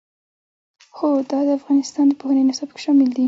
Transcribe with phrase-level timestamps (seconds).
[0.97, 1.11] هوا
[1.47, 3.19] د افغانستان د پوهنې نصاب کې شامل دي.